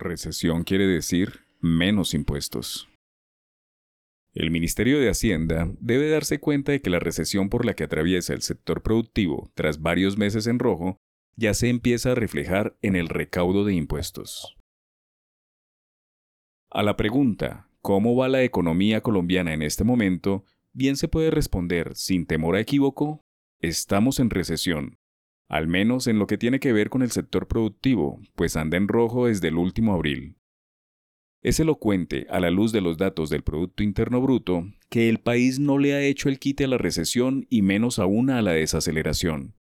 Recesión 0.00 0.64
quiere 0.64 0.86
decir 0.86 1.40
menos 1.60 2.14
impuestos. 2.14 2.88
El 4.32 4.50
Ministerio 4.50 4.98
de 4.98 5.10
Hacienda 5.10 5.70
debe 5.78 6.08
darse 6.08 6.40
cuenta 6.40 6.72
de 6.72 6.80
que 6.80 6.88
la 6.88 7.00
recesión 7.00 7.50
por 7.50 7.66
la 7.66 7.74
que 7.74 7.84
atraviesa 7.84 8.32
el 8.32 8.40
sector 8.40 8.82
productivo 8.82 9.50
tras 9.54 9.82
varios 9.82 10.16
meses 10.16 10.46
en 10.46 10.58
rojo 10.58 10.96
ya 11.36 11.52
se 11.52 11.68
empieza 11.68 12.12
a 12.12 12.14
reflejar 12.14 12.78
en 12.80 12.96
el 12.96 13.08
recaudo 13.08 13.64
de 13.64 13.74
impuestos. 13.74 14.56
A 16.70 16.82
la 16.82 16.96
pregunta, 16.96 17.68
¿cómo 17.82 18.16
va 18.16 18.28
la 18.28 18.42
economía 18.42 19.02
colombiana 19.02 19.52
en 19.52 19.60
este 19.60 19.84
momento? 19.84 20.44
Bien 20.72 20.96
se 20.96 21.08
puede 21.08 21.30
responder, 21.30 21.94
sin 21.94 22.24
temor 22.24 22.56
a 22.56 22.60
equívoco, 22.60 23.20
estamos 23.58 24.18
en 24.18 24.30
recesión, 24.30 24.99
al 25.50 25.66
menos 25.66 26.06
en 26.06 26.20
lo 26.20 26.28
que 26.28 26.38
tiene 26.38 26.60
que 26.60 26.72
ver 26.72 26.90
con 26.90 27.02
el 27.02 27.10
sector 27.10 27.48
productivo, 27.48 28.22
pues 28.36 28.56
anda 28.56 28.76
en 28.76 28.86
rojo 28.86 29.26
desde 29.26 29.48
el 29.48 29.56
último 29.56 29.92
abril. 29.92 30.36
Es 31.42 31.58
elocuente, 31.58 32.26
a 32.30 32.38
la 32.38 32.50
luz 32.50 32.70
de 32.70 32.80
los 32.80 32.98
datos 32.98 33.30
del 33.30 33.42
Producto 33.42 33.82
Interno 33.82 34.20
Bruto, 34.20 34.64
que 34.90 35.08
el 35.08 35.18
país 35.18 35.58
no 35.58 35.78
le 35.78 35.94
ha 35.94 36.02
hecho 36.02 36.28
el 36.28 36.38
quite 36.38 36.64
a 36.64 36.68
la 36.68 36.78
recesión 36.78 37.46
y 37.50 37.62
menos 37.62 37.98
aún 37.98 38.30
a 38.30 38.42
la 38.42 38.52
desaceleración. 38.52 39.56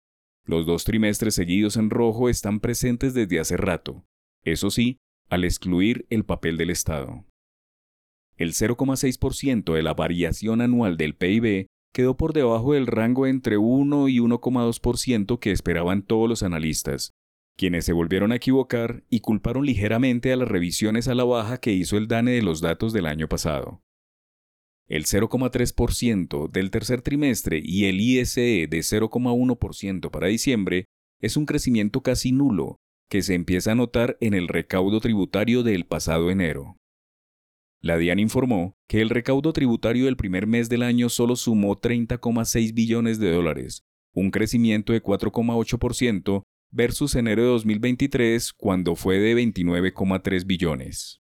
Los 0.43 0.65
dos 0.65 0.85
trimestres 0.85 1.35
seguidos 1.35 1.77
en 1.77 1.91
rojo 1.91 2.29
están 2.29 2.61
presentes 2.61 3.13
desde 3.13 3.39
hace 3.39 3.55
rato, 3.55 4.05
eso 4.43 4.71
sí, 4.71 4.97
al 5.29 5.43
excluir 5.43 6.07
el 6.09 6.25
papel 6.25 6.57
del 6.57 6.71
Estado. 6.71 7.25
El 8.37 8.53
0,6% 8.53 9.71
de 9.71 9.83
la 9.83 9.93
variación 9.93 10.61
anual 10.61 10.97
del 10.97 11.15
PIB 11.15 11.67
quedó 11.95 12.17
por 12.17 12.33
debajo 12.33 12.73
del 12.73 12.87
rango 12.87 13.25
entre 13.25 13.57
1 13.57 14.09
y 14.09 14.19
1,2% 14.19 15.39
que 15.39 15.51
esperaban 15.51 16.01
todos 16.03 16.27
los 16.27 16.43
analistas, 16.43 17.13
quienes 17.55 17.85
se 17.85 17.93
volvieron 17.93 18.33
a 18.33 18.35
equivocar 18.35 19.05
y 19.09 19.21
culparon 19.21 19.65
ligeramente 19.65 20.33
a 20.33 20.35
las 20.35 20.49
revisiones 20.49 21.07
a 21.07 21.15
la 21.15 21.23
baja 21.23 21.57
que 21.57 21.71
hizo 21.71 21.95
el 21.95 22.09
DANE 22.09 22.31
de 22.31 22.41
los 22.41 22.59
datos 22.59 22.91
del 22.91 23.05
año 23.05 23.29
pasado. 23.29 23.81
El 24.87 25.05
0,3% 25.05 26.51
del 26.51 26.69
tercer 26.69 27.01
trimestre 27.01 27.61
y 27.63 27.85
el 27.85 28.01
ISE 28.01 28.67
de 28.69 28.77
0,1% 28.77 30.11
para 30.11 30.27
diciembre 30.27 30.87
es 31.21 31.37
un 31.37 31.45
crecimiento 31.45 32.01
casi 32.01 32.33
nulo 32.33 32.75
que 33.09 33.21
se 33.21 33.35
empieza 33.35 33.71
a 33.71 33.75
notar 33.75 34.17
en 34.19 34.33
el 34.33 34.49
recaudo 34.49 34.99
tributario 34.99 35.63
del 35.63 35.85
pasado 35.85 36.29
enero. 36.29 36.75
La 37.85 37.99
DIAN 37.99 38.17
informó 38.17 38.75
que 38.87 38.99
el 38.99 39.11
recaudo 39.11 39.53
tributario 39.53 40.05
del 40.05 40.17
primer 40.17 40.47
mes 40.47 40.69
del 40.69 40.81
año 40.81 41.07
solo 41.07 41.35
sumó 41.35 41.79
30,6 41.79 42.73
billones 42.73 43.19
de 43.19 43.29
dólares, 43.29 43.85
un 44.11 44.31
crecimiento 44.31 44.91
de 44.91 45.03
4,8% 45.03 46.41
versus 46.71 47.13
enero 47.13 47.43
de 47.43 47.49
2023 47.49 48.53
cuando 48.53 48.95
fue 48.95 49.19
de 49.19 49.35
29,3 49.35 50.47
billones. 50.47 51.21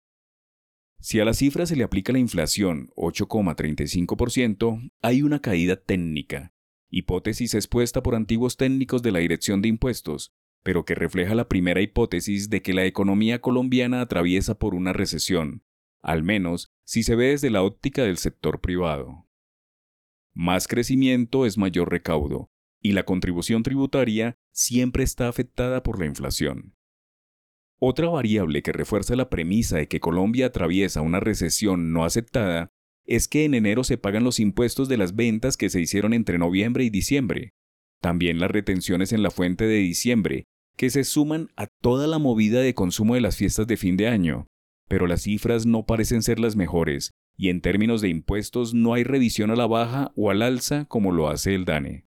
Si 0.99 1.21
a 1.21 1.23
la 1.23 1.33
cifra 1.33 1.65
se 1.65 1.77
le 1.77 1.85
aplica 1.85 2.11
la 2.11 2.19
inflación 2.19 2.89
8,35%, 2.97 4.91
hay 5.01 5.21
una 5.21 5.39
caída 5.39 5.77
técnica, 5.77 6.51
hipótesis 6.89 7.53
expuesta 7.53 8.03
por 8.03 8.15
antiguos 8.15 8.57
técnicos 8.57 9.01
de 9.01 9.13
la 9.13 9.19
Dirección 9.19 9.61
de 9.61 9.69
Impuestos, 9.69 10.33
pero 10.61 10.83
que 10.83 10.95
refleja 10.95 11.35
la 11.35 11.47
primera 11.47 11.79
hipótesis 11.79 12.49
de 12.49 12.61
que 12.61 12.73
la 12.73 12.83
economía 12.83 13.39
colombiana 13.39 14.01
atraviesa 14.01 14.59
por 14.59 14.75
una 14.75 14.91
recesión, 14.91 15.63
al 16.01 16.23
menos 16.23 16.71
si 16.83 17.03
se 17.03 17.15
ve 17.15 17.27
desde 17.27 17.49
la 17.49 17.63
óptica 17.63 18.03
del 18.03 18.17
sector 18.17 18.61
privado. 18.61 19.27
Más 20.33 20.67
crecimiento 20.67 21.45
es 21.45 21.57
mayor 21.57 21.91
recaudo, 21.91 22.49
y 22.81 22.93
la 22.93 23.03
contribución 23.03 23.63
tributaria 23.63 24.37
siempre 24.51 25.03
está 25.03 25.27
afectada 25.27 25.83
por 25.83 25.99
la 25.99 26.05
inflación. 26.05 26.75
Otra 27.79 28.09
variable 28.09 28.61
que 28.61 28.71
refuerza 28.71 29.15
la 29.15 29.29
premisa 29.29 29.77
de 29.77 29.87
que 29.87 29.99
Colombia 29.99 30.47
atraviesa 30.47 31.01
una 31.01 31.19
recesión 31.19 31.93
no 31.93 32.03
aceptada 32.03 32.71
es 33.05 33.27
que 33.27 33.45
en 33.45 33.53
enero 33.53 33.83
se 33.83 33.97
pagan 33.97 34.23
los 34.23 34.39
impuestos 34.39 34.87
de 34.89 34.97
las 34.97 35.15
ventas 35.15 35.57
que 35.57 35.69
se 35.69 35.81
hicieron 35.81 36.13
entre 36.13 36.37
noviembre 36.37 36.83
y 36.83 36.89
diciembre, 36.89 37.53
también 38.01 38.39
las 38.39 38.51
retenciones 38.51 39.13
en 39.13 39.23
la 39.23 39.31
fuente 39.31 39.65
de 39.65 39.77
diciembre, 39.77 40.45
que 40.75 40.89
se 40.89 41.03
suman 41.03 41.49
a 41.55 41.67
toda 41.81 42.07
la 42.07 42.19
movida 42.19 42.61
de 42.61 42.73
consumo 42.73 43.15
de 43.15 43.21
las 43.21 43.35
fiestas 43.35 43.67
de 43.67 43.77
fin 43.77 43.97
de 43.97 44.07
año, 44.07 44.47
pero 44.89 45.07
las 45.07 45.21
cifras 45.21 45.65
no 45.65 45.85
parecen 45.85 46.21
ser 46.21 46.39
las 46.39 46.57
mejores, 46.57 47.11
y 47.37 47.47
en 47.47 47.61
términos 47.61 48.01
de 48.01 48.09
impuestos 48.09 48.73
no 48.73 48.93
hay 48.93 49.05
revisión 49.05 49.51
a 49.51 49.55
la 49.55 49.67
baja 49.67 50.11
o 50.17 50.29
al 50.31 50.41
alza 50.41 50.85
como 50.85 51.13
lo 51.13 51.29
hace 51.29 51.55
el 51.55 51.63
DANE. 51.63 52.05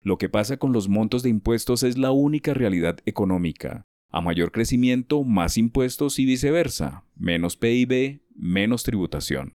Lo 0.00 0.16
que 0.16 0.30
pasa 0.30 0.56
con 0.56 0.72
los 0.72 0.88
montos 0.88 1.22
de 1.22 1.28
impuestos 1.28 1.82
es 1.82 1.98
la 1.98 2.12
única 2.12 2.54
realidad 2.54 2.98
económica. 3.04 3.86
A 4.10 4.20
mayor 4.20 4.52
crecimiento, 4.52 5.22
más 5.22 5.58
impuestos 5.58 6.18
y 6.18 6.24
viceversa, 6.24 7.04
menos 7.14 7.56
PIB, 7.56 8.22
menos 8.34 8.84
tributación. 8.84 9.52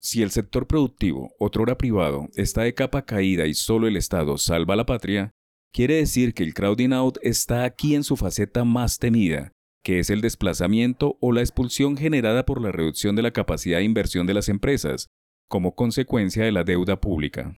Si 0.00 0.22
el 0.22 0.30
sector 0.30 0.66
productivo, 0.66 1.34
otrora 1.38 1.76
privado, 1.76 2.28
está 2.34 2.62
de 2.62 2.74
capa 2.74 3.04
caída 3.04 3.46
y 3.46 3.54
solo 3.54 3.88
el 3.88 3.96
Estado 3.96 4.38
salva 4.38 4.76
la 4.76 4.86
patria, 4.86 5.30
quiere 5.72 5.96
decir 5.96 6.34
que 6.34 6.44
el 6.44 6.54
crowding 6.54 6.92
out 6.92 7.18
está 7.22 7.64
aquí 7.64 7.94
en 7.94 8.04
su 8.04 8.16
faceta 8.16 8.64
más 8.64 8.98
temida, 8.98 9.52
que 9.86 10.00
es 10.00 10.10
el 10.10 10.20
desplazamiento 10.20 11.16
o 11.20 11.30
la 11.30 11.42
expulsión 11.42 11.96
generada 11.96 12.44
por 12.44 12.60
la 12.60 12.72
reducción 12.72 13.14
de 13.14 13.22
la 13.22 13.30
capacidad 13.30 13.78
de 13.78 13.84
inversión 13.84 14.26
de 14.26 14.34
las 14.34 14.48
empresas, 14.48 15.06
como 15.48 15.76
consecuencia 15.76 16.44
de 16.44 16.50
la 16.50 16.64
deuda 16.64 17.00
pública 17.00 17.56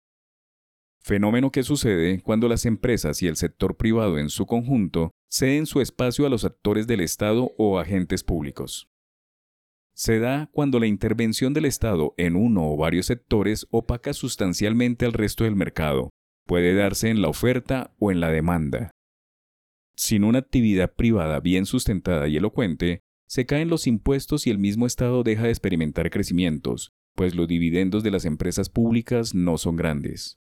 fenómeno 1.07 1.51
que 1.51 1.63
sucede 1.63 2.21
cuando 2.21 2.49
las 2.49 2.65
empresas 2.65 3.23
y 3.23 3.27
el 3.27 3.37
sector 3.37 3.77
privado 3.77 4.19
en 4.19 4.29
su 4.29 4.45
conjunto 4.45 5.11
ceden 5.31 5.65
su 5.65 5.79
espacio 5.79 6.25
a 6.25 6.29
los 6.29 6.43
actores 6.43 6.85
del 6.85 6.99
Estado 6.99 7.53
o 7.57 7.79
agentes 7.79 8.23
públicos. 8.23 8.89
Se 9.95 10.19
da 10.19 10.49
cuando 10.51 10.79
la 10.79 10.85
intervención 10.85 11.53
del 11.53 11.65
Estado 11.65 12.13
en 12.17 12.35
uno 12.35 12.69
o 12.69 12.77
varios 12.77 13.07
sectores 13.07 13.67
opaca 13.71 14.13
sustancialmente 14.13 15.05
al 15.05 15.13
resto 15.13 15.45
del 15.45 15.55
mercado, 15.55 16.11
puede 16.45 16.75
darse 16.75 17.09
en 17.09 17.21
la 17.21 17.29
oferta 17.29 17.95
o 17.99 18.11
en 18.11 18.19
la 18.19 18.29
demanda. 18.29 18.91
Sin 19.97 20.23
una 20.23 20.39
actividad 20.39 20.93
privada 20.93 21.39
bien 21.39 21.65
sustentada 21.65 22.27
y 22.27 22.37
elocuente, 22.37 23.01
se 23.27 23.47
caen 23.47 23.67
los 23.67 23.87
impuestos 23.87 24.45
y 24.45 24.51
el 24.51 24.59
mismo 24.59 24.85
Estado 24.85 25.23
deja 25.23 25.43
de 25.43 25.49
experimentar 25.49 26.11
crecimientos, 26.11 26.93
pues 27.15 27.33
los 27.33 27.47
dividendos 27.47 28.03
de 28.03 28.11
las 28.11 28.23
empresas 28.25 28.69
públicas 28.69 29.33
no 29.33 29.57
son 29.57 29.75
grandes. 29.75 30.37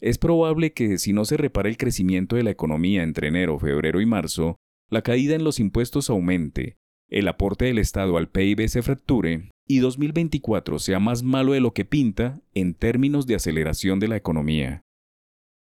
Es 0.00 0.16
probable 0.16 0.72
que 0.72 0.98
si 0.98 1.12
no 1.12 1.26
se 1.26 1.36
repara 1.36 1.68
el 1.68 1.76
crecimiento 1.76 2.36
de 2.36 2.44
la 2.44 2.50
economía 2.50 3.02
entre 3.02 3.28
enero, 3.28 3.58
febrero 3.58 4.00
y 4.00 4.06
marzo, 4.06 4.56
la 4.88 5.02
caída 5.02 5.34
en 5.34 5.44
los 5.44 5.60
impuestos 5.60 6.08
aumente, 6.08 6.78
el 7.08 7.28
aporte 7.28 7.66
del 7.66 7.78
Estado 7.78 8.16
al 8.16 8.30
PIB 8.30 8.68
se 8.68 8.82
fracture 8.82 9.50
y 9.68 9.78
2024 9.80 10.78
sea 10.78 10.98
más 10.98 11.22
malo 11.22 11.52
de 11.52 11.60
lo 11.60 11.74
que 11.74 11.84
pinta 11.84 12.40
en 12.54 12.74
términos 12.74 13.26
de 13.26 13.34
aceleración 13.34 14.00
de 14.00 14.08
la 14.08 14.16
economía. 14.16 14.85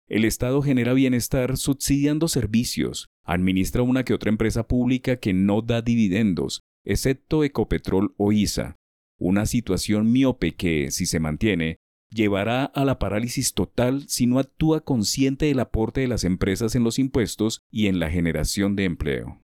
El 0.09 0.25
Estado 0.25 0.63
genera 0.63 0.95
bienestar 0.95 1.59
subsidiando 1.59 2.29
servicios, 2.29 3.09
administra 3.25 3.83
una 3.83 4.05
que 4.05 4.15
otra 4.15 4.31
empresa 4.31 4.67
pública 4.67 5.17
que 5.17 5.35
no 5.35 5.61
da 5.61 5.83
dividendos, 5.83 6.63
excepto 6.85 7.45
Ecopetrol 7.45 8.15
o 8.17 8.33
ISA, 8.33 8.77
una 9.19 9.45
situación 9.45 10.11
miope 10.11 10.55
que, 10.55 10.91
si 10.91 11.05
se 11.05 11.21
mantiene, 11.21 11.77
llevará 12.11 12.65
a 12.65 12.87
la 12.87 12.99
parálisis 12.99 13.53
total 13.53 14.09
si 14.09 14.27
no 14.27 14.39
actúa 14.39 14.81
consciente 14.81 15.45
del 15.45 15.61
aporte 15.61 16.01
de 16.01 16.09
las 16.09 16.25
empresas 16.25 16.75
en 16.75 16.85
los 16.85 16.99
impuestos 16.99 17.61
y 17.71 17.89
en 17.89 17.99
la 17.99 18.11
generación 18.11 18.77
de 18.77 18.85
empleo. 18.85 19.43